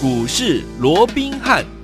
[0.00, 1.77] 股市罗宾汉。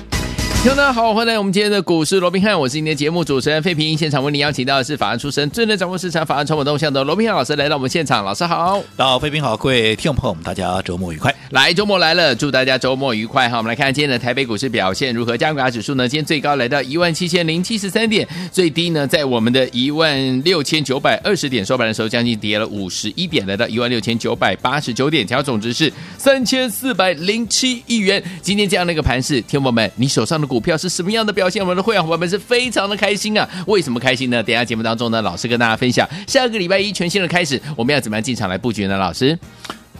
[0.64, 3.94] 听众大家好，欢迎来我们今天的股市罗宾汉，我是今天节目主持人费平。
[3.98, 11.34] 现场为您邀请到的是法案出身、最能掌握市场法案传播动向的罗宾汉老师来到我们现场，老师好，大家好，费平好，各位听众朋友们，大家周末愉快。
[11.50, 13.58] 来，周末来了，祝大家周末愉快哈。
[13.58, 15.36] 我们来看今天的台北股市表现如何？
[15.36, 16.08] 加权指数呢？
[16.08, 28.24] 今天最高来到一万七千零七十三点，最低呢在我们的一万六千九百二十点，收盘的时候将近跌了五十一点，来到一万六千九百八十九点，调总值是三千四百零七亿元。
[28.40, 31.32] 今天这样的一个盘势，听众们，你手上的股股票是什么样的？
[31.32, 33.48] 表现，我们的会员伙伴们是非常的开心啊！
[33.66, 34.40] 为什么开心呢？
[34.40, 38.96] 等一下节目当中呢，老师跟大家分享，下个礼拜一全新的开始，我们要怎么样进场来布局呢？
[38.96, 39.36] 老师，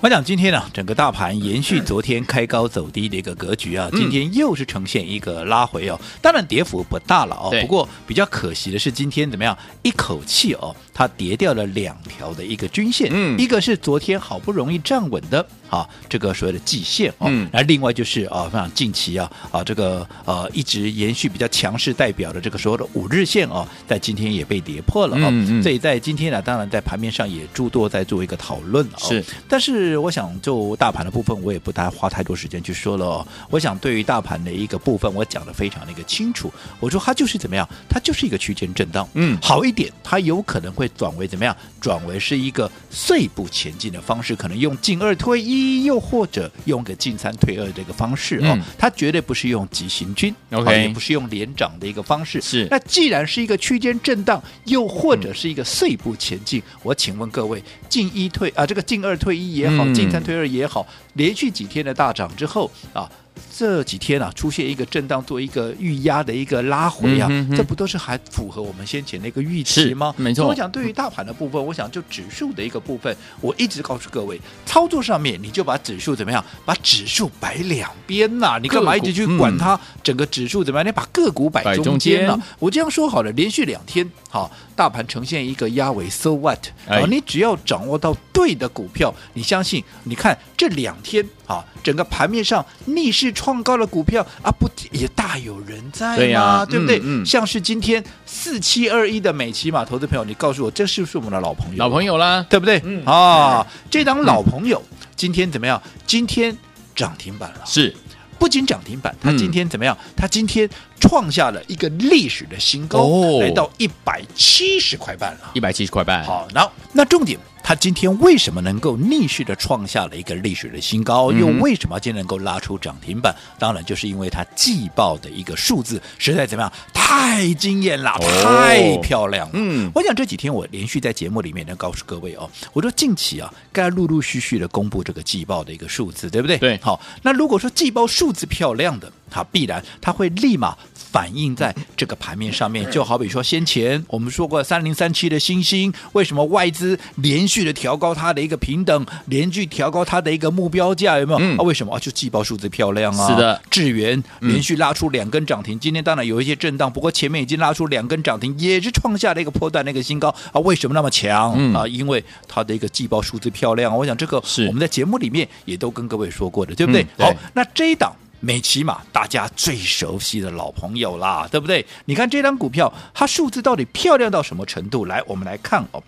[0.04, 10.77] 我想今天呢、啊，整个大盘延续昨天开高走低的一个格局啊，今天又是呈现一个拉回哦，当然跌幅不大了哦，不过比较可惜的是今天怎么样，一口气哦。
[10.96, 40.91] 它跌掉了两条的一个均线，嗯，一个是昨天好不容易站稳的啊，这个所谓的季线哦，嗯，那另外就是啊，非常近期啊啊这个呃一直延续比较强势代表的这个所谓的五日线哦，在今天也被跌破了哦，嗯嗯，所以在今天呢，当然在盘面上也诸多在做一个讨论哦，是，但是我想就大盘的部分，我也不太花太多时间去说了哦，我想对于大盘的一个部分，我讲的非常的一个清楚，我说它就是怎么样，它就是一个区间震荡，嗯，好一点，它有可能会。
[40.97, 41.56] 转为怎么样？
[41.81, 48.56] 转为是一个碎步前进的方式，可能用进二退一，又或者用个进三退二这个方式哦。
[48.79, 52.41] 它绝对不是用急行军，OK，也不是用连涨的一个方式。
[52.41, 52.69] 是。
[52.70, 63.10] 那既然是一个区间震荡，又或者是一个碎步前进，我请问各位，进一退啊，这个进二退一也好，进三退二也好，连续几天的大涨之后啊。
[63.56, 70.12] 这几天啊，出现一个震荡，做一个预压的一个拉回啊，嗯、哼哼这不都是还符合我们先前的一个预期吗？
[70.16, 70.48] 没错。
[70.48, 80.86] 我想对于大盘的部分，我想就指数的一个部分，我一直告诉各位，操作上面你就把指数怎么样，把指数摆两边呐、啊，你干嘛一直去管它整个指数怎么样？
[80.89, 82.46] 你把个股摆中间了、啊。
[82.58, 86.58] 我这样说好了，连续两天好，大盘呈现一个压尾，so what？
[86.89, 93.33] 啊，你只要掌握到对的股票，你相信，你看这两天啊，整个盘面上逆势。
[93.44, 96.16] 创高的股票啊，不也大有人在吗？
[96.16, 96.98] 对呀，对不对？
[97.05, 101.77] 嗯，像是今天四七二一的美琪玛，投资朋友，你告诉我，这是不是我们的老朋友？
[101.77, 102.80] 老朋友啦，对不对？
[102.86, 104.82] 嗯啊，这档老朋友
[105.14, 105.82] 今天怎么样？
[106.06, 106.56] 今天
[106.96, 107.60] 涨停板了。
[107.66, 107.94] 是，
[108.38, 109.94] 不仅涨停板，它今天怎么样？
[110.16, 110.66] 它今天
[110.98, 113.06] 创下了一个历史的新高，
[113.40, 115.50] 来到一百七十块半了。
[115.52, 116.24] 一百七十块半。
[116.24, 117.38] 好，那那重点。
[117.67, 121.33] 它今天为什么能够逆势的创下了一个历史的新高？
[121.33, 123.35] 又为什么今天能够拉出涨停板？
[123.58, 128.12] 当然就是因为它季报的一个数字实在怎么样，太惊艳了，
[128.43, 129.53] 太漂亮了。
[129.55, 136.58] 嗯，我想这几天我连续在节目里面能告诉各位哦，我说近期啊，该陆陆续续的公布这个季报的一个数字，对不对？
[136.58, 136.79] 对。
[136.82, 140.76] 好，那如果说季报数字漂亮的，它必然它会立马。
[141.14, 151.38] 反映在这个盘面上面，就好比说先前我们说过三零三七的星星，为什么外资连续的调高它的一个平等，连续调高它的一个目标价，有没有？
[151.38, 152.00] 嗯、啊，为什么啊？
[152.00, 153.28] 就季报数字漂亮啊。
[153.28, 160.61] 是的，智源连续拉出两根涨停，今天当然有一些震荡，不过前面已经拉出两根涨停，也是创下了一个破段的一个新高啊。
[160.62, 161.55] 为什么那么强？
[161.56, 161.87] 嗯、啊？
[161.87, 163.96] 因为它的一个季报数字漂亮。
[163.96, 168.12] 我想这个是我们在节目里面也都跟各位说过的，对不对好，那这一档。
[168.40, 171.84] 美琪玛，大家最熟悉的老朋友啦，对不对？
[172.05, 175.06] 你看这张股票，它数字到底漂亮到什么程度？
[175.06, 176.02] 来，我们来看哦。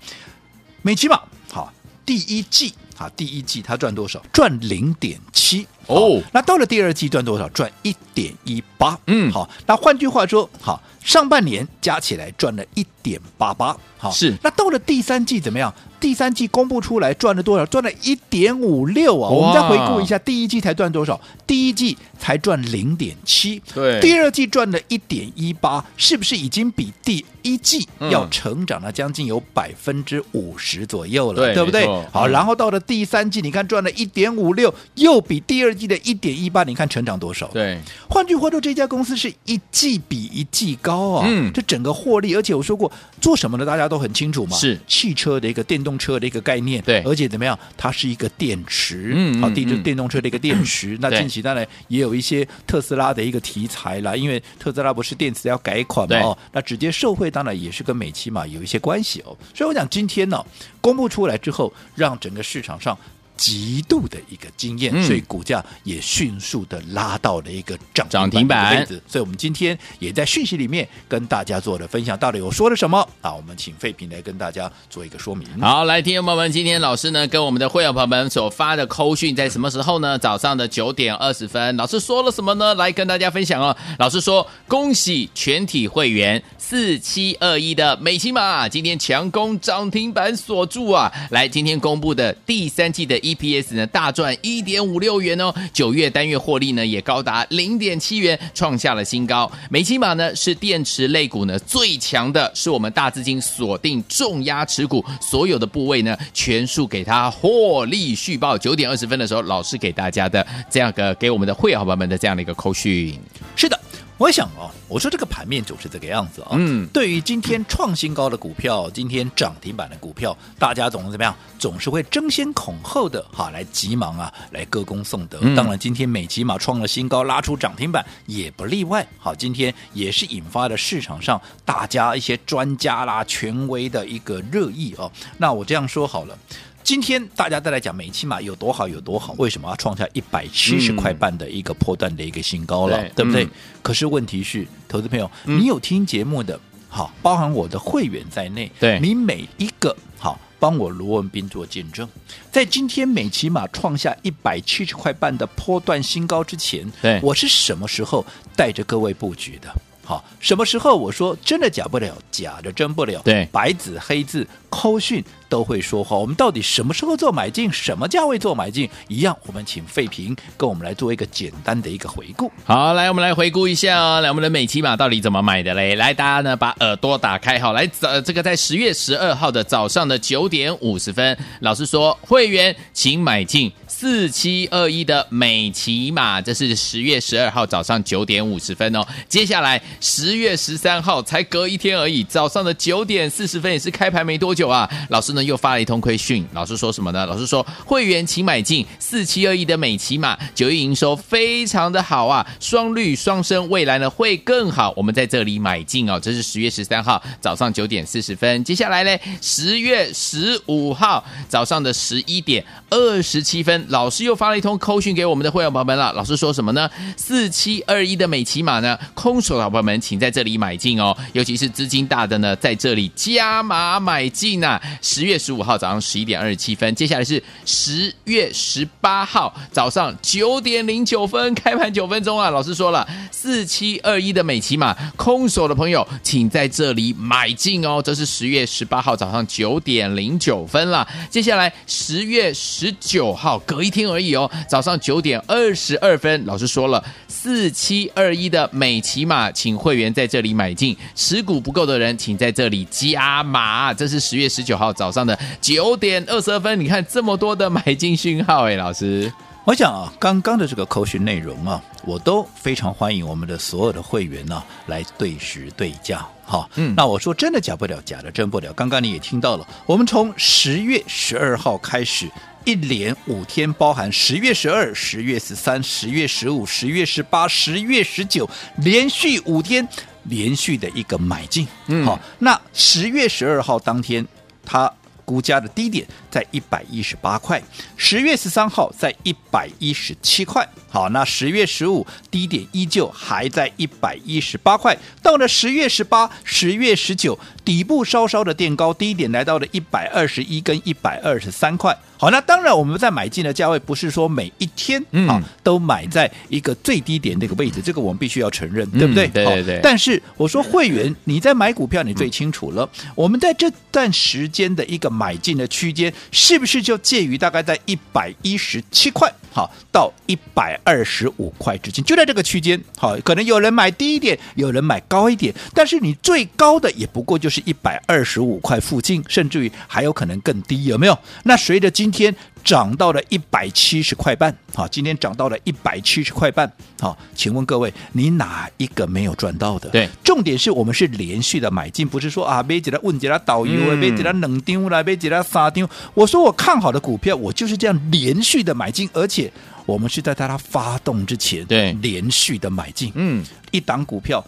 [0.82, 1.20] 美琪玛，
[1.50, 1.72] 好，
[2.04, 4.22] 第一季啊，第一季它赚多少？
[4.32, 6.22] 赚零点七哦。
[6.32, 7.48] 那到了第二季赚多少？
[7.50, 8.98] 赚一点一八。
[9.06, 9.48] 嗯，好。
[9.66, 13.76] 那换句话说，好，上半年加起来赚了一点八八。
[13.98, 14.34] 好，是。
[14.42, 15.72] 那到了第三季怎么样？
[15.98, 17.64] 第三季公布出来赚了多少？
[17.66, 19.30] 赚了一点五六啊！
[19.30, 21.18] 我们再回顾一下，第一季才赚多少？
[21.46, 23.60] 第一季才赚零点七。
[23.74, 31.46] 对，第二季赚了一点一八，是不是已经比第一季要成长了将近有百分之五十左右了？
[31.46, 31.86] 对，对不对？
[32.12, 37.48] 好，然后到了第三季，你看赚了一点五六，又比第二季的一点一八，你看成长多少？
[37.48, 37.78] 对，
[38.08, 41.26] 换句话说，这家公司是一季比一季高啊！
[41.28, 42.90] 嗯，这整个获利，而且我说过，
[43.20, 47.58] 做什么的大家都很清楚嘛，是汽车的一个电动车的一个概念，对，而且怎么样？
[47.76, 50.96] 它是一个电池，嗯，好，电电动车的一个电池。
[51.00, 59.36] 那近期当然也有一些特斯拉的一个题材啦，因为特斯拉不是电池要改款嘛，哦，那直接受惠当然也是跟美琪玛有一些关系哦。
[59.54, 60.44] 所以我讲今天呢，
[60.80, 62.96] 公布出来之后，让整个市场上
[63.36, 69.00] 极度的一个经验，嗯、所以股价也迅速的拉到了一个涨涨停板位置。
[69.06, 73.34] 所以，我们今天也在讯息里面跟大家做了分享，到底我说了什么啊？
[73.34, 75.46] 我们请费平来跟大家做一个说明。
[75.60, 80.18] 好，来，听众朋友们，今天老师呢跟我们的会员朋友们所发的扣讯在什么时候呢？
[80.18, 82.74] 早上的九点二十分，老师说了什么呢？
[82.76, 83.76] 来跟大家分享哦。
[83.98, 91.12] 老师说，恭喜全体会员四七二一的美琪玛今天强攻涨停板锁住啊！
[91.30, 93.20] 来，今天公布的第三季的。
[93.34, 99.50] EPS 呢大赚一点五六元哦，九月单月获利呢也高达零点七元，创下了新高。
[99.70, 108.56] 美金马呢是电池类股呢最强的，是我们大资金锁定重压持股，所有的部位呢全数给它获利续报。
[108.56, 113.18] 九点二十分的时候，老师给大家的这样个给我们的会员伙伴们的这样的一个扣讯，
[113.54, 113.85] 是的。
[114.18, 116.56] 我想哦，我说这个盘面就是这个样子啊、哦。
[116.58, 121.36] 嗯，对于今天创新高的股票，今天涨停板的股票，大家总是怎么样？
[121.58, 125.38] 总是会争先恐后的哈来急忙啊，来歌功颂德。
[125.42, 129.06] 嗯、当然，今天美琪玛创了新高，拉出涨停板也不例外。
[129.18, 135.12] 好，今天也是引发了市场上大家一些专家啦、权威的一个热议哦。
[135.36, 136.38] 那我这样说好了。
[136.86, 143.42] 今天大家再来讲美琪玛有多好有多好，为什么要创下一百七十块半的一个波段的一个新高了，嗯、对不对？
[143.42, 143.50] 嗯、
[143.82, 149.00] 可是问题是，投资朋友，嗯、你有听节目的，好，包含我的会员在内，对。
[149.00, 152.08] 你每一个好，帮我罗文斌做见证，
[152.52, 157.18] 在今天美琪玛创下一百七十块半的波段新高之前，对。
[157.20, 158.24] 我是什么时候
[158.54, 159.74] 带着各位布局的？
[160.06, 163.20] 好，什么时候我说真的假不了，假的真不了？
[163.24, 166.16] 对，白纸黑字扣讯都会说话。
[166.16, 168.88] 我们到底什么时候做买进，什么价位做买进？
[169.08, 172.48] 一样，我们请费平跟我们来做一个简单的一个回顾。
[172.64, 175.96] 好，来我们来回顾一下哦，来我们的美琪玛到底怎么买的嘞？
[175.96, 189.02] 来，大家呢把耳朵打开，好，来早这个在十月十二号的早上的九点五十分，老师说会员请买进四七二一的美琪玛，这是十月十二号早上九点五十分哦。
[189.26, 189.82] 接下来。
[190.00, 194.88] 十月十三号才隔一天而已，早上的九点四十分也是开盘没多久啊。
[195.08, 197.24] 老师呢又发了一通亏讯，老师说什么呢？
[197.24, 204.92] 老师说会员请买进四七二一的美琪玛，九月营收非常的好啊，双率双升，未来呢会更好。
[204.94, 208.62] 我们在这里买进哦，这是十月十三号早上九点四十分。
[208.62, 216.12] 接下来呢，十月十五号早上的十一点二十七分，老师又发了一通扣讯给我们的会员朋友们了。
[216.12, 216.88] 老师说什么呢？
[217.16, 224.80] 四七二一的美琪玛呢，空手老朋友们，请在这里买进哦，尤其是资金大的呢，在这里加码买进啊。
[225.00, 232.50] 十月十五号早上十一点二十七分，接下来是十月十八号早上九点零九分，开盘九分钟啊。
[232.50, 238.00] 老师说了，四七二一的美琪玛空手的朋友，请在这里买进哦。
[238.02, 241.06] 这是十月十八号早上九点零九分了。
[241.30, 249.76] 接下来十月十九号，我一听而已哦，早上九点二十二分，老师说了，四七二一的美琪玛，请。
[249.76, 253.92] 会员在这里买进，持股不够的人，请在这里加码。
[253.92, 256.80] 这是十月十九号早上的九点二十二分。
[256.80, 259.30] 你看这么多的买进讯号，哎，老师，
[259.64, 266.26] 我想啊，刚刚的这个口讯内容啊，我都非常欢迎我们的所有的会员呢、啊、来对时对价。
[266.44, 268.72] 好，嗯，那我说真的假不了，假的真不了。
[268.72, 272.30] 刚刚你也听到了，我们从十月十二号开始。
[272.64, 279.86] 一连五天，包含十月十二、十月十三、十月十五、十月十八、十月十九，连续五天
[280.24, 281.64] 连续的一个买进。
[281.86, 284.26] 嗯，好，那十月十二号当天，
[284.64, 284.92] 它
[285.26, 287.60] 估价的低点在一百一十八块；
[287.98, 290.66] 十月十三号在一百一十七块。
[290.88, 294.96] 好，那十月十五低点依旧还在一百一十八块。
[295.20, 301.94] 到了十月十八、十月十九，底部稍稍的垫高，低点来到了一百二十一跟一百二十三块。
[302.18, 309.28] 好，那当然我们在买进的价位不是说每一天啊都买在一个最低点那个位置，这个我们必须要承认，对不对？
[309.28, 309.80] 对对对。
[309.82, 312.88] 但是我说会员，你在买股票你最清楚了。
[313.14, 322.78] 我们在这段时间的一个买进的区间，是不是就介于大概在一百一十七块好到一百二十五块之间，就在这个区间。
[322.98, 331.18] 好，可能有人买低一点，有人买高一点，但是你最高的也不过就是一百二十五块附近，甚至于还有可能更低，有没有？
[331.44, 332.36] 那随着今天
[332.66, 339.88] 涨到了一百七十块半，好，今天涨到了一百七十块半，好，请问各位，你哪一个没有赚到的？
[339.90, 345.88] 对，重点是我们是连续的买进，不是说啊，别几来问几来导游啊，别几来冷丢了，别几来杀丢。
[346.12, 349.48] 我说我看好的股票，我就是这样连续的买进，而且
[349.86, 354.44] 我们是在它发动之前，对，连续的买进，嗯，一档股票。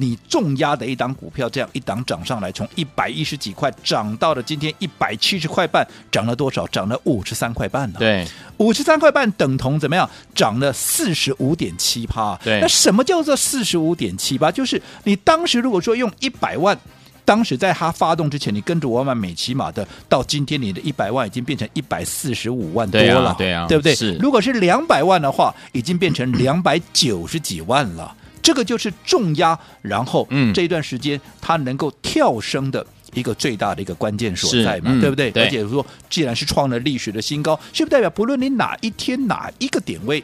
[0.00, 6.66] 你重压的一档股票，这样一档涨上来，从一百一十几块涨到了今天一百七十块半，涨了多少？
[6.68, 7.98] 涨了五十三块半呢？
[7.98, 8.26] 对，
[8.58, 10.08] 五十三块半等同怎么样？
[10.34, 12.38] 涨了四十五点七趴。
[12.44, 14.50] 对，那什么叫做四十五点七八？
[14.50, 16.78] 就是你当时如果说用一百万。
[17.24, 23.94] 当时在它发动之前，你跟着我买美琪玛的，到今天你的一百万已经变成一百四十五万多了，对啊，对啊，对不对？
[23.94, 24.14] 是。
[24.14, 28.16] 如果是两百万的话，已经变成两百九十几万了。
[28.42, 35.30] 这个就是重压，然后嗯，这一段时间它能够跳升的一个最大的一个关键所在嘛，嗯、对不对？
[35.30, 35.44] 对。
[35.44, 40.22] 而且说，既然是创了历史的新高，是不是代表不论你哪一天哪一个点位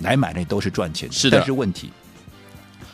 [0.00, 1.14] 来买，那都是赚钱的？
[1.14, 1.38] 是的。
[1.38, 1.90] 但是问题。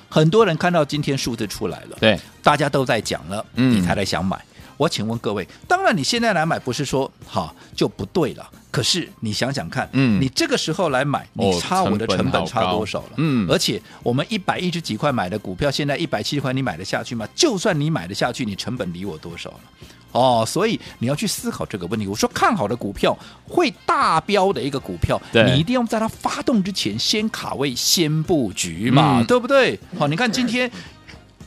[0.09, 4.39] 很多人看到今天数字出来了，对，大家都在讲了，嗯，你才来想买。
[4.77, 13.11] 我请问各位，当然你现在来买不是说好就不对了，可是你想想看，嗯，你这个时候来买，你差我的成本差多少了？
[13.19, 17.29] 嗯，而且我们一百一十几块买的股票，现在一百七十块，你买得下去吗？
[17.35, 19.61] 就算你买得下去，你成本离我多少了？
[20.13, 22.07] 哦，所以你要去思考这个问题。
[22.07, 23.15] 我说看好的股票
[23.47, 29.79] 会大标的一个股票，你一定要在它发动之前先卡位、先布局嘛，嗯、对不对？
[29.99, 30.71] 好，你看今天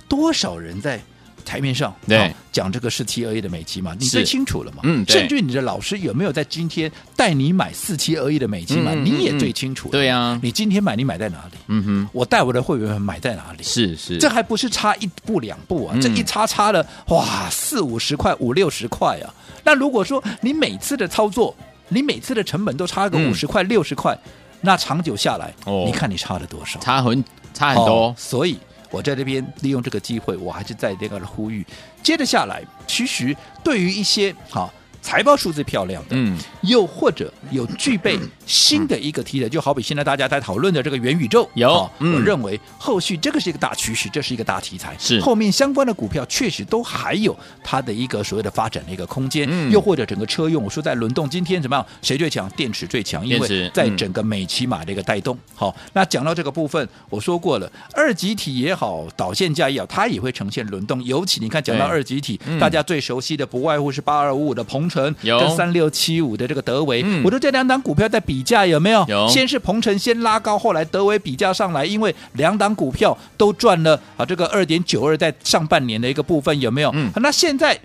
[0.07, 0.99] 多少人在
[1.45, 4.79] 台面上对讲这个四七二一的美期嘛，你最清楚了嘛？
[4.83, 9.89] 嗯，甚至你的老师有没有在今天带你买四七二一的美琪玛，你也最清楚。
[9.89, 11.57] 对呀，你今天买，你买在哪里？
[11.67, 13.63] 嗯哼，我带我的会员买在哪里？
[13.63, 19.33] 是是，这还不是差一步两步啊，这一差差了哇四五十块、五六十块啊。
[19.63, 21.55] 那如果说你每次的操作，
[21.89, 24.17] 你每次的成本都差个五十块、六十块，
[24.61, 25.53] 那长久下来，
[25.85, 26.79] 你看你差了多少？
[26.79, 27.23] 差很
[27.53, 28.57] 差很多，所以。
[28.95, 31.65] 我在这边利用这个机会，我还是在这个呼吁。
[32.01, 34.73] 接着下来，其实对于一些好。
[35.05, 51.85] 财报数字漂亮的，嗯，又或者有具备新的一个题材，就好比现在大家在讨论的这个元宇宙，有，我认为后续这个是一个大趋势，这是一个大题材，是后面相关的股票确实都还有它的一个所谓的发展的一个空间，嗯，又或者整个车用，我说在轮动，今天怎么样？
[52.01, 52.49] 谁最强？
[52.57, 55.37] 电池最强，因为在整个美骑马的一个带动。
[55.53, 61.03] 好，那讲到这个部分，我说过了，二极体也好，导线架也好，它也会呈现轮动。
[61.03, 65.15] 尤其你看，讲到二极体，大家最熟悉的不外乎是八二五五的朋程。
[65.21, 69.05] 跟三六七五的这个德维，嗯、我说这两档股票在比价有没有？
[69.07, 69.27] 有。
[69.27, 76.89] 先是鹏城先拉高，后来德维比价上来，因为两档股票都赚了啊，这个二点九二在上半年的一个部分有没有？
[76.93, 77.11] 嗯。
[77.17, 77.77] 那现在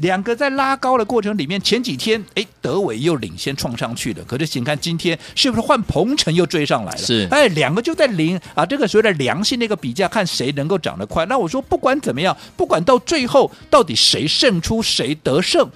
[0.00, 6.98] 两个在拉高的过程里面，前几天哎，德伟又领先创上去了，可是请看今天是不是换鹏程又追上来了？
[6.98, 7.28] 是。
[7.30, 11.24] 哎，两个就在零啊，这个所谓的良性的一个比价，看谁能够涨得快。
[11.26, 15.68] 那我说不管怎么样，不管到最后到底谁胜出，谁得胜。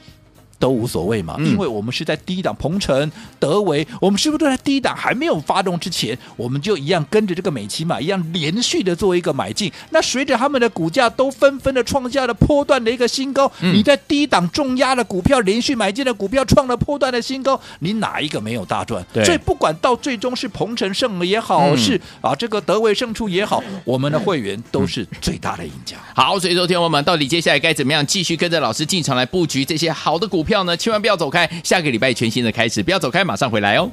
[0.58, 9.72] 都无所谓嘛，因为我们是在低档，鹏程、德维，我们是不是都在低档还没有发动之前，我们就一样跟着这个美琪玛一样连续的做一个买进？
[9.90, 19.04] 那随着他们的股价都纷纷的创下了波段的一个新高，嗯、你在低档重压的股票连续买进的股票创了波段的新高，你哪一个没有大赚？
[19.12, 25.96] 对所以不管到最终是鹏程胜了也好，嗯、是啊这个德维胜出也好，我们的会员都是最大的赢家。
[26.14, 30.74] 好，所以说天我们到底接下来该怎么样继续跟着老师进场来布局这些好的股票呢？
[30.74, 33.90] 千万不要走开，下个礼拜全新的开始，不要走开，马上回来哦。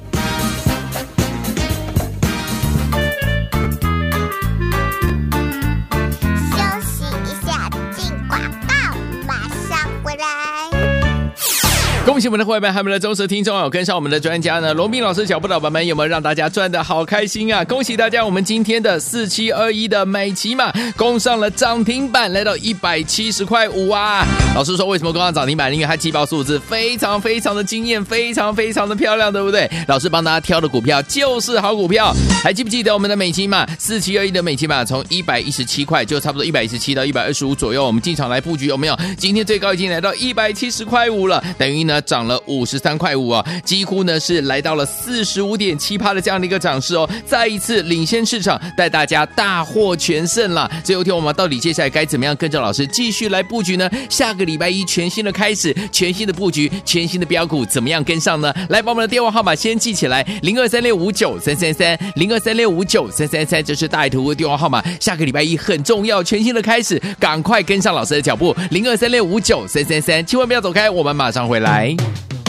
[12.06, 14.72] 恭喜我们的伙伴，还有我们的忠实听众，有跟上我们的专家呢。
[14.72, 17.64] 罗宾老师脚步的伙伴们，有没有让大家赚的好开心啊？
[17.64, 24.24] 恭喜大家，我们今天的四七二一的美琪玛攻上了涨停板，来到一百七十块五啊！
[24.54, 25.74] 老师说为什么攻上涨停板？
[25.74, 29.68] 因为它季报数字非常非常的惊艳，非常非常的漂亮，对不对？
[29.88, 32.14] 老师帮大家挑的股票就是好股票。
[32.40, 38.96] 还记不记得我们的美琪玛四七二一的美琪玛从一百一十七块，就差不多一百一十七到一百二十五左右，我们进场来布局有没有？
[39.18, 41.95] 今天最高已经来到一百七十块五了，等于呢？
[42.02, 50.70] 涨了五十三块五啊，几乎呢是来到了四十五点七趴的这样的一个涨势哦，再一次领先市场，带大家大获全胜了。
[50.84, 53.90] 最后一天我们到底接下来该怎么样跟着老师继续来布局呢？
[54.08, 58.52] 下个礼拜一全新的开始，全新的布局，全新的标股，怎么样跟上呢？
[58.68, 64.82] 来把我们的电话号码先记起来，零二三六五九三三三，零二三六五九三三三，这是大爱图的电话号码。
[65.00, 71.85] 下个礼拜一很重要，全新的开始，赶快跟上老师的脚步，零二三六五九三三三，千万不要走开，我们马上回来。
[71.94, 72.45] 的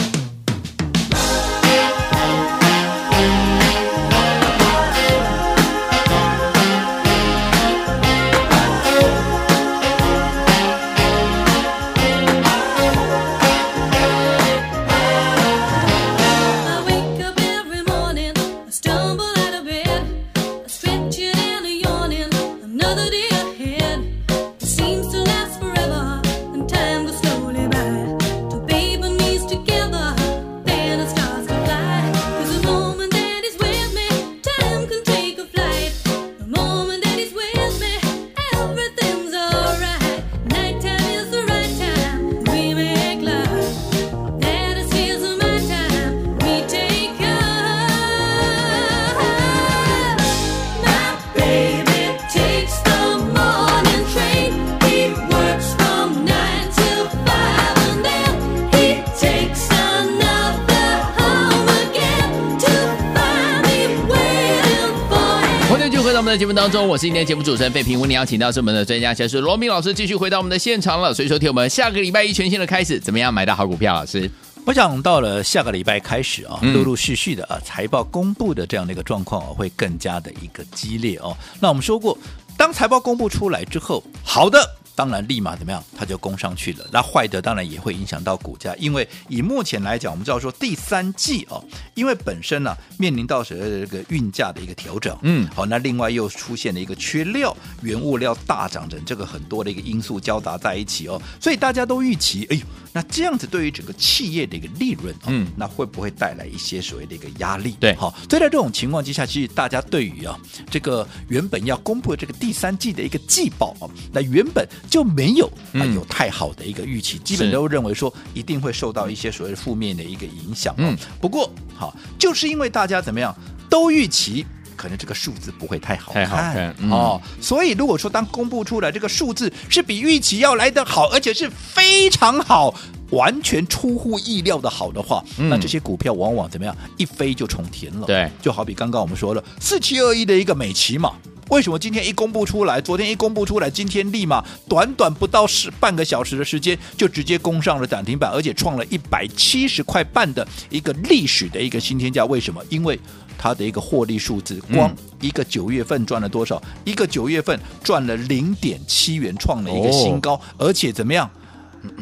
[66.38, 71.12] 节目当中，我是今天节目主持人费平，为你邀请到是我们的专家教师罗明老师，继续回到我们的现场了。
[71.12, 73.92] 所以说，听我们下个礼拜一全新的开始，怎么样买到好股票？
[73.92, 74.30] 老师，
[74.64, 81.36] 我想到了下个礼拜开始啊，陆陆续续的啊，财报公布的这样的一个状况啊，会更加的一个激烈哦。
[81.58, 82.16] 那我们说过，
[82.56, 84.77] 当财报公布出来之后，好的。
[84.98, 86.84] 当然，立马怎么样，它就攻上去了。
[86.90, 91.64] 那坏的当然也会影响到股价，因为以目前来讲，我们知道说第三季哦，
[91.94, 102.62] 因为本身呢、啊、面临到所谓的这个运价的一个调整，嗯，好，那另外又出现了一个缺料、原物料大涨等这个很多的一个因素交杂在一起哦，所以大家都预期，哎呦，
[102.92, 107.76] 那这样子对于整个企业的一个利润，哦、嗯，那会不会带来一些所谓的一个压力？
[107.78, 110.36] 对，好，所以在这种情况之下，其实大家对于啊
[110.68, 115.46] 这个原本要公布的这个第三季的一个季报啊，那原本就没有。
[115.74, 120.74] 啊，有太好的一个预期，基本都认为说一定会受到一些所谓负面的一个影响。
[120.78, 123.34] 嗯，不过好，就是因为大家怎么样
[123.68, 127.20] 都预期，可能这个数字不会太好看，太好看、嗯、哦。
[127.40, 132.74] 所以如果说当公布出来这个数字是比预期要来得好，而且是非常好，
[133.10, 138.06] 完全出乎意料的好的话，嗯、那这些股票往往怎么样一飞就冲天了。
[138.06, 141.12] 对，就好比刚刚我们说了四七二一的一个美琪嘛。
[141.50, 152.24] 为什么今天一公布出来，昨天一公布出来，今天立马短短不到十半个小时的时间，就直接攻上了涨停板，而且创了一百七十块半的一个历史的一个新天价。
[152.26, 152.62] 为什么？
[152.68, 152.98] 因为
[153.38, 156.56] 它的一个获利数字，光一个九月份赚了多少？
[156.66, 161.28] 嗯、一个九月份赚了零点七元，创了一个新高，哦、而且怎么样？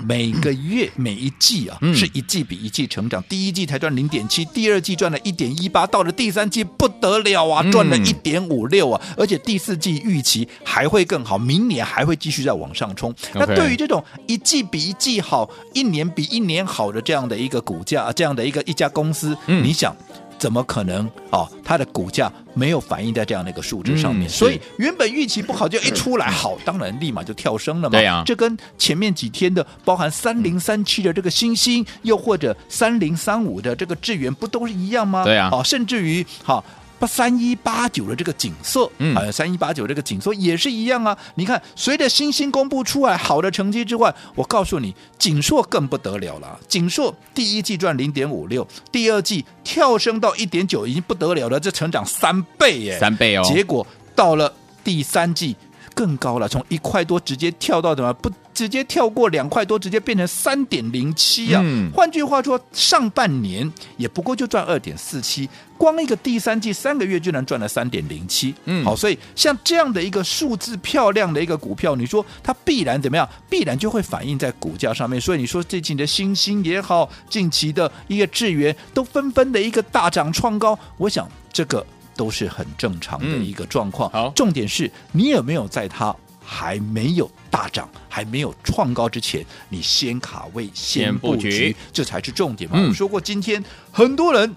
[0.07, 3.23] 每个月每一季啊，是一季比一季成长。
[3.29, 13.15] 第一季才赚零点七，第二季赚了一点一八，到了第三季不得了啊，赚了一点五六啊，而且第四季预期还会更好，明年还会继续再往上冲。
[13.35, 19.95] 那对于这种一季比一季好，一年比一年好的这样的一个股价，这样的一个一家公司，你想？
[20.39, 21.49] 怎么可能哦？
[21.65, 27.99] 它的股价没有反映在这样的一个数值上面，嗯、所以原本预期不好就一出来好，当然立马就跳升了嘛。
[27.99, 35.25] 对呀、啊，这跟前面几天的包含三零三七的这个星星，又或者三零三五的这个智源，不都是一样吗？
[35.25, 36.65] 对呀、啊，哦，甚至于好。
[36.99, 41.17] 八三一八九的这个景色，嗯，三一八九这个景色也是一样啊。
[41.35, 46.59] 你看，随着新星公布出来好的成绩之外，我告诉你，景硕更不得了了。
[46.69, 53.43] 景硕第一季赚零点五六，第二季跳升到一点九，已经不得了了，这成长三倍耶，三倍哦。
[53.45, 55.55] 结果到了第三季
[55.97, 58.31] 更高了，从一块多直接跳到怎么不？
[58.53, 61.61] 直接跳过两块多，直接变成三点零七啊！
[61.63, 68.55] 嗯、换句话说，上半年也不过就赚二点四七，光一个第三季三个月就能赚了三点零七。
[68.65, 73.29] 嗯，好，所以像这样的一个数字漂亮的一个股票，你说它必然怎么样？
[73.51, 75.21] 必然就会反映在股价上面。
[75.21, 81.85] 所以你说最近的欣兴也好，近期的一个智源都纷纷的一个大涨创高，我想这个
[82.17, 84.11] 都是很正常的一个状况。
[84.11, 86.15] 嗯、好，重点是你有没有在它。
[86.49, 92.79] 还没有大涨，还没有创高之前，你先卡位、先布局，布局这才是重点嘛。
[92.79, 94.55] 嗯、我说过，今天很多人。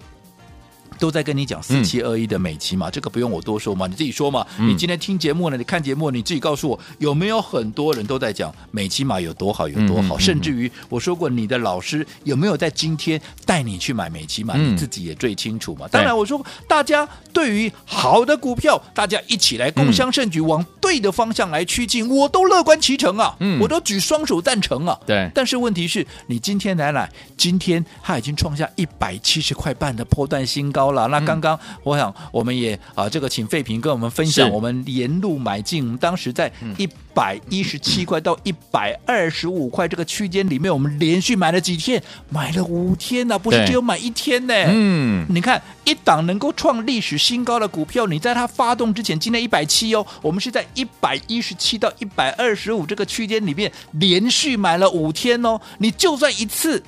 [1.00, 4.46] 都在跟你讲四七二一的美琪嘛，嗯、这个不用我多说嘛，你自己说嘛。
[4.58, 10.16] 嗯、你今天听节目呢，你看节目，你自己告诉我，有没有很多人都在讲美琪嘛有多好有多好？
[10.16, 14.54] 嗯、甚至于我说过，你的老师有没有在今天带你去买美琪嘛？
[14.58, 15.88] 嗯、你自己也最清楚嘛。
[15.88, 24.98] 当然，我说大家对于好的股票，大家一起来共襄盛举，嗯、往对的方向来趋近，我都乐观其成啊，嗯、我都举双手赞成啊。
[25.06, 30.89] 对，但是问题是你今天来来，今天他已经创下一百七十块半的破段新高。
[30.92, 44.54] 了，那刚刚我想我们也啊，这个请费平跟我们分享，我们沿路买进，我们当时在一百一十七块到一百二十五块这个区间里面，我们连续买了几天，买了五天呢、啊，不是只有买一天呢。
[44.68, 56.82] 嗯，你看一档能够创历史新高的股票，你在它发动之前，今天一百七哦，我们是在一百一十七到一百二十五这个区间里面连续买了五天哦，你就算一次。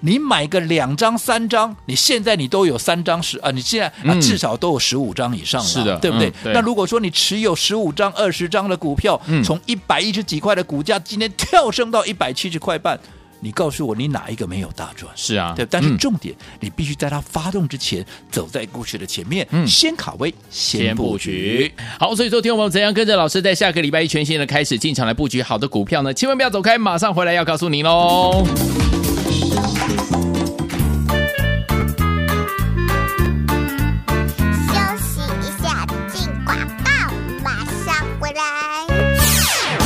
[0.00, 6.32] 你买个两张三张，你现在你都有三张十啊，你现在啊至少都有十五张以上了，是的，对不对？
[6.44, 12.98] 那如果说你持有十五张、二十张的股票，嗯、从一百一十几块的股价，今天跳升到一百七十块半，
[13.40, 15.10] 你告诉我，你哪一个没有大赚？
[15.14, 15.66] 是啊，对。
[15.68, 21.70] 但是重点，嗯、你必须在它发动之前，走在故事的前面，嗯、先卡位，先布局。
[21.98, 26.14] 好，所以说，听我们怎样跟着老师在下个礼拜一全新的开始进场来布局好的股票呢？
[26.14, 28.46] 千万不要走开，马上回来要告诉您喽。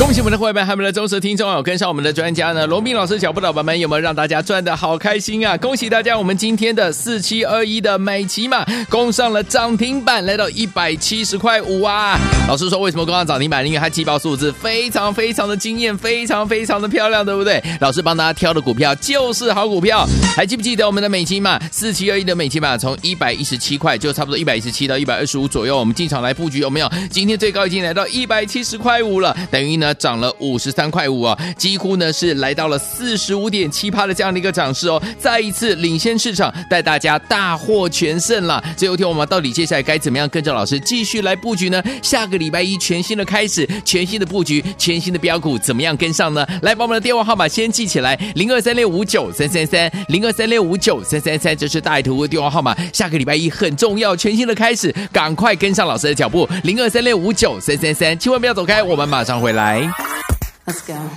[0.05, 5.57] 恭喜我们的会员，还有我们的忠实听众有跟上我们的专家呢，罗宾老师脚步的宝宝们有没有让大家赚的好开心啊？
[5.57, 12.19] 恭喜大家，我们今天的四七二一的美琪玛攻上了涨停板，来到一百七十块五啊！
[12.47, 13.65] 老师说为什么攻上涨停板？
[13.65, 17.59] 因为它季报数字非常非常的惊艳，非常非常的漂亮，对不对？
[17.81, 26.91] 老师帮大家挑的股票就是好股票，还记不记得我们的美琪玛四七二一的美琪玛从一百一十七块就差不多一百一十七到一百二十五左右，我们进场来布局有没有？
[27.09, 29.93] 今天最高已经来到一百七十块五了，等于呢。
[30.05, 38.63] 涨了五十三块五啊，几乎呢是来到了四十五点七趴的这样的一个涨势哦，再一次领先市场，带大家大获全胜了。
[38.77, 41.81] 最后一天我们到底接下来该怎么样跟着老师继续来布局呢？
[42.03, 46.45] 下个礼拜一全新的开始，全新的布局，全新的标股，怎么样跟上呢？
[46.61, 52.75] 来把我们的电话号码先记起来，零二三六五九三三三，零二三六五九三三三，这是大爱图的电话号码。
[52.93, 59.84] 下个礼拜一很重要，全新的开始，赶快跟上老师的脚步，零二三六五九三三三，千万不要走开，我们马上回来。
[60.65, 61.09] Let's go.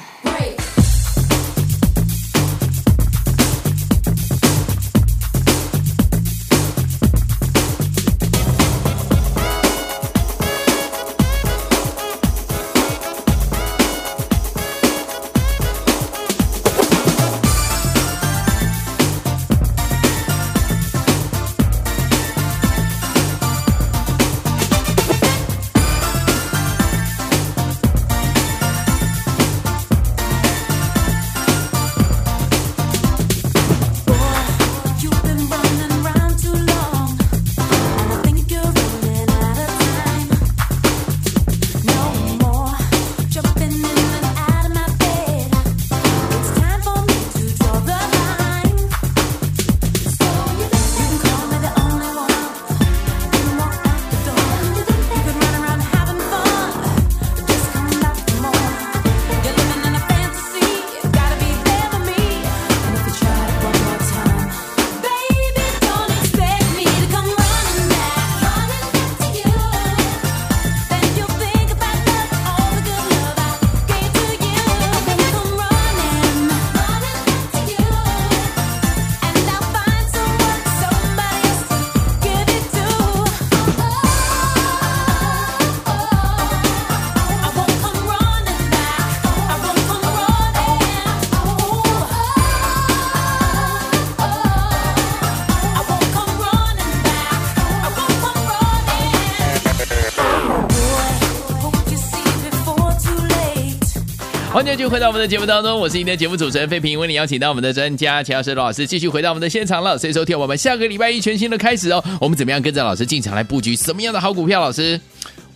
[104.59, 109.97] 欢迎继续回到我们的节目当中，我是您的节目主持人费平，为你邀请到我们的专家钱老师罗老师继续回到我们的现场了。
[109.97, 114.61] 所以收听我们下个礼拜一全新的开始哦，我们怎么样跟着老师进场来布局什么样的好股票？
[114.61, 115.01] 老师？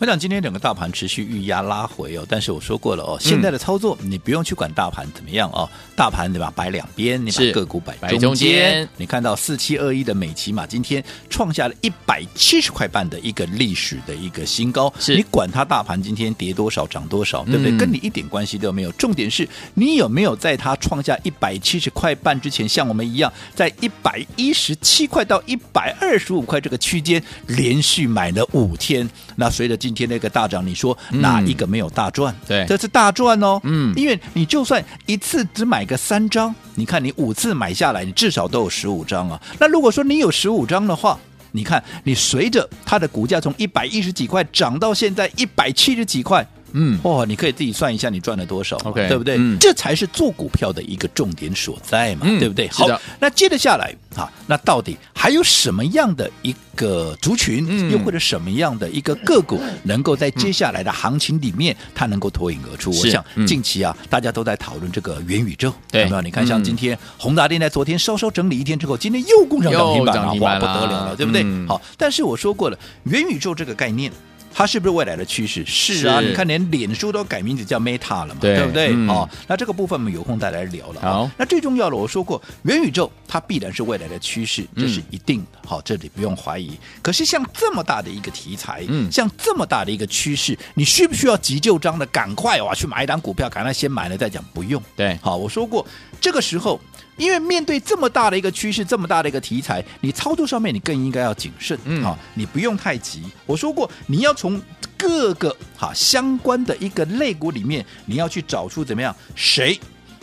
[0.03, 6.53] 我想今天整个大盘持续预压拉回哦，但是我说过了哦，现在的操作你不用去管大盘怎么样哦，大盘对吧？
[6.57, 8.21] 摆两边，你把个股摆中间。
[8.21, 17.71] 中间你看到四七二一的美琪玛今天创下了一百七十块半的一个历史的一个新高，是你管它大盘今天跌多少涨多少，对不对？
[17.71, 18.91] 嗯、跟你一点关系都没有。
[18.93, 29.09] 重点是你有没有在它创下一百七十块半之前，像我们一样在一百一十七块到一百二十五块这个区间连续买了五天？
[29.37, 32.35] 那随着今天那个大涨，你说哪一个没有大赚？
[32.47, 33.61] 对，这是大赚哦。
[33.65, 39.41] 嗯，因为你就算一次只买个三张，你看你五次买下来，你至少都有十五张啊。
[39.59, 41.19] 那如果说你有十五张的话，
[41.53, 46.47] 你看你随着它的股价从一百一十几块涨到现在一百七十几块。
[46.73, 49.37] 嗯，哦，你可以自己算一下你赚了多少，OK，对不对？
[49.39, 52.69] 嗯，这才是做股票的一个重点所在嘛，嗯、对不对？
[52.69, 52.87] 好，
[53.21, 62.91] 那接着下来啊，那到底还有什么样的一个族群，嗯、又或者什么样的一个个股，能够在接下来的行情里面，嗯、它能够脱颖而出？
[62.91, 66.23] 我想近期啊，大家都在讨论这个元宇宙，对有没有？
[66.23, 71.43] 你看，像今天宏达电在昨天稍稍整理一天之后，今天又攻上涨停板了，哇，不得了了，对不对？
[71.45, 74.11] 嗯、好，但是我说过了，元宇宙这个概念。
[74.55, 75.65] 它是不是未来的趋势？
[75.67, 78.89] 是啊，是你看连脸书都改名字叫 Meta 了嘛，对，对不对？
[78.93, 81.01] 嗯、哦，那这个部分我们有空再来聊了。
[81.01, 85.69] 好，那最重要的，我说过，元宇宙它必然是未来的趋势，这是一定的。
[85.69, 86.79] 好、嗯，这里不用怀疑。
[87.01, 94.45] 可是像这么大的一个题材，嗯，像这么大的一个趋势，你需不需要急就章的赶快哇去买一档股票，赶快先买了再讲？
[94.53, 94.83] 不用。
[94.95, 95.87] 对，好，我说过，
[96.21, 96.81] 这个时候。
[97.17, 103.23] 因为面对这么大的一个趋势，这么大的一个题材，你操作上面你更应该要谨慎，嗯，好，你不用太急。
[103.47, 104.61] 我说过，你要从
[104.97, 109.79] 各个哈相关的一个类股里面，你要去找出怎么样，谁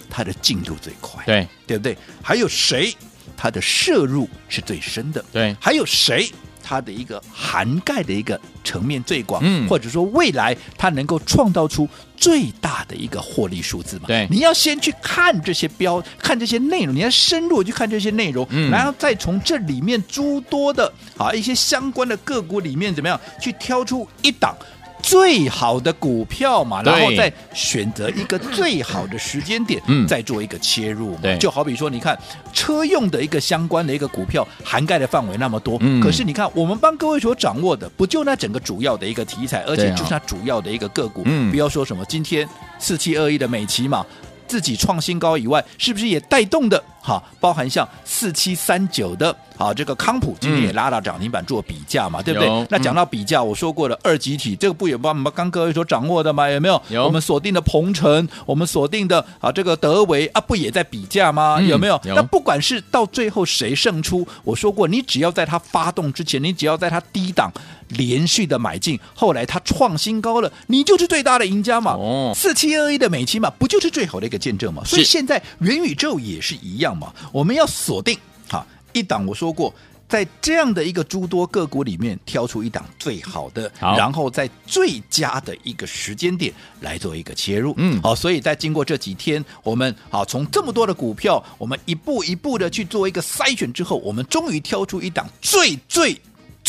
[0.10, 1.98] 它的进度最快，对，对不对？
[2.24, 2.96] 还有谁
[3.38, 6.30] 它的摄入是最深的，对，还有谁。
[6.70, 14.04] 它的一个涵盖的一个层面最广，嗯或者说未来它能够创造出最大的一个获利数字嘛？
[14.06, 24.56] 对你要先去看这些标，看这些内容，你要深入去看这些内容，嗯然后再从这里面诸多的啊一些相关的个股里面怎么样去挑出一档。
[25.02, 30.08] 最好的股票嘛，然后再选择一个最好的时间点，嗯。
[30.08, 31.20] 再做一个切入嘛。
[31.22, 31.38] 对。
[31.38, 32.18] 就好比说，你看
[32.54, 36.02] 车用的一个相关的一个股票，涵盖的范围那么多，嗯。
[36.02, 41.50] 可是你看我们帮各位所掌握的，不就那整个主要的一个题材，而且就是它主要的一个个股，嗯。
[41.52, 44.06] 不要说什么今天四七二一的美琪嘛。
[44.50, 46.84] 自己创新高以外，是不是也带动的？
[47.02, 52.68] 哈，包含像四七三九的，好这个康普今天也拉到涨停板做比价嘛，对不对？
[52.70, 56.50] 那讲到比价，我说过了，二级体这个不也帮我们刚各位所掌握的吗？
[56.50, 56.82] 有没有？
[56.90, 61.58] 有我们锁定的鹏程，我们锁定的啊这个德维啊，不也在比价吗？
[61.60, 62.00] 嗯有没有？
[62.04, 67.50] 有那不管是到最后谁胜出，我说过，你只要在它发动之前，你只要在它低档
[67.90, 71.94] 连续的买进，后来它创新高了，你就是最大的赢家嘛。
[71.94, 74.84] 哦四七二一的美期嘛，不就是最好的一个见证嘛？
[74.86, 79.74] 所以现在元宇宙也是一样嘛，我们要锁定哈一档，我说过。
[80.08, 87.76] 在这样的一个诸多个股里面，挑出一档最好的，好然后在最佳的一个时间点来做一个切入。
[87.78, 96.20] 嗯好，所以在经过这几天，我们好从这么多的股票，我们一步一步的去做一个筛选之后，我们终于挑出一档最最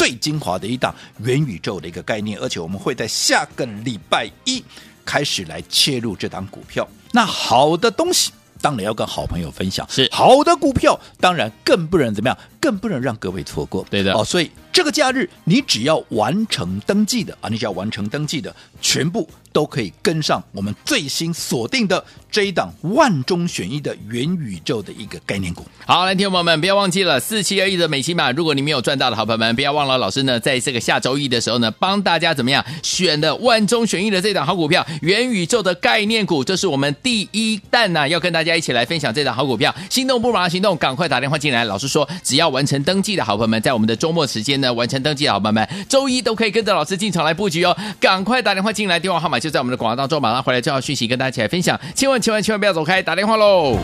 [0.01, 4.65] 最精华的一档元宇宙的一个概念，而且我们会在下个礼拜一
[5.05, 6.89] 开始来切入这档股票。
[7.13, 8.33] 那好的东西。
[8.63, 13.87] 当然要跟好朋友分享，是好的股票，当然更不能怎么样，更不能让各位错过。
[13.89, 25.65] 对的哦，所以这个假日你只要完成登记的啊，你只要完成登记的，全部都可以跟上我们最新锁定的这一档万中选一的元宇宙的一个概念股。
[25.85, 28.31] 好，来，听众朋友们，不要忘记了四七二一的美琪玛。
[28.31, 39.75] 如果你没有赚到的好朋友们，不要忘了老师呢，在这个下周一的时候呢，帮大家怎么样选的万中选一的这档好股票，元宇宙的概念股，这是我们第一弹呐、要跟大家一起来分享这档好股票。
[39.89, 41.65] 心动不马上行动，赶快打电话进来。
[41.65, 47.77] 老师说，只要完成登记的好朋友们，在我们的周末时间呢，完成登记的好朋友们，周一都可以跟着老师进场来布局哦。
[47.99, 51.81] 赶快打电话进来，电话号码就在我们的广告当中，马上回来就要讯息跟大家一起来分享。
[51.95, 53.79] 千万千万千万不要走开，打电话喽！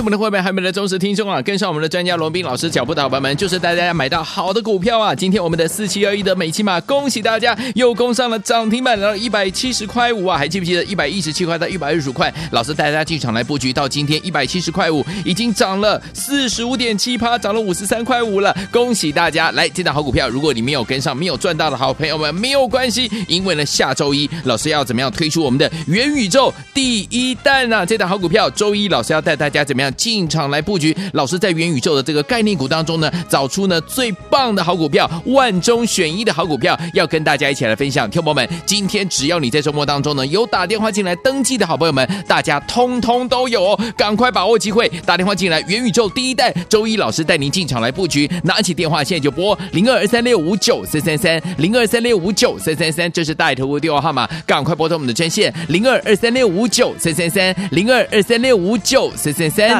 [0.00, 1.42] 我们的会员，还有我们的忠实听众啊！
[1.42, 5.14] 跟上我们的专家罗斌老师脚步的好朋友们，就是带大家买到好的股票啊！
[5.14, 10.38] 今天我们的四七二一的美琪玛，恭喜大家又攻上了涨停板，来到一百七十块五啊！
[10.38, 12.32] 还记不记得一百一十七块到一百二十五块？
[12.52, 18.56] 老师带大家进场来布局，到今天一百七十块五，已经涨了四十五点七趴，涨了五十三块五了！
[18.72, 19.50] 恭喜大家！
[19.50, 27.84] 来，这档好股票，如果你没有跟上，没有赚到的好朋友们，没有关系，因为呢，下周一老师要怎么样推出我们的元宇宙第一弹啊？
[27.84, 30.96] 这档好股票，周一老师要带大家怎么样进场来布局？
[31.12, 38.08] 老师在元宇宙的这个概念股当中呢，找出呢最棒的好股票，万中选一的好股票，要跟大家一起来分享。
[38.10, 45.60] 听友们，今天只要你在周末当中呢有打电话进来登记的好朋友们，大家通通都有哦，赶快把握机会，打电话进来。
[45.62, 59.79] 元宇宙第一代，周一老师带您进场来布局，拿起电话现在就拨零二二三六五九三三三零二三六五九三三三，这是大头的电话号码，赶快拨通我们的专线零二二三六五九三三三零二二三六五九三三三。